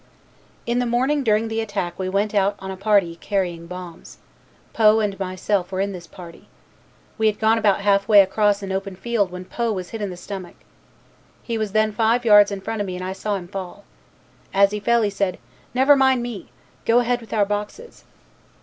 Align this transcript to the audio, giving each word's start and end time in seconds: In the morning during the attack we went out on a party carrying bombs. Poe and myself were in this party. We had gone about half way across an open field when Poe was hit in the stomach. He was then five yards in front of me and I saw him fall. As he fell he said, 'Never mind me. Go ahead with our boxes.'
In 0.65 0.79
the 0.79 0.87
morning 0.87 1.21
during 1.23 1.47
the 1.47 1.61
attack 1.61 1.99
we 1.99 2.09
went 2.09 2.33
out 2.33 2.55
on 2.57 2.71
a 2.71 2.75
party 2.75 3.17
carrying 3.17 3.67
bombs. 3.67 4.17
Poe 4.73 4.99
and 4.99 5.19
myself 5.19 5.71
were 5.71 5.79
in 5.79 5.91
this 5.91 6.07
party. 6.07 6.47
We 7.19 7.27
had 7.27 7.37
gone 7.37 7.59
about 7.59 7.81
half 7.81 8.07
way 8.07 8.21
across 8.21 8.63
an 8.63 8.71
open 8.71 8.95
field 8.95 9.29
when 9.29 9.45
Poe 9.45 9.71
was 9.71 9.91
hit 9.91 10.01
in 10.01 10.09
the 10.09 10.17
stomach. 10.17 10.55
He 11.43 11.55
was 11.55 11.73
then 11.73 11.91
five 11.91 12.25
yards 12.25 12.49
in 12.51 12.61
front 12.61 12.81
of 12.81 12.87
me 12.87 12.95
and 12.95 13.05
I 13.05 13.13
saw 13.13 13.35
him 13.35 13.47
fall. 13.47 13.83
As 14.55 14.71
he 14.71 14.79
fell 14.79 15.03
he 15.03 15.11
said, 15.11 15.37
'Never 15.75 15.95
mind 15.95 16.23
me. 16.23 16.49
Go 16.83 16.97
ahead 16.97 17.21
with 17.21 17.31
our 17.31 17.45
boxes.' 17.45 18.03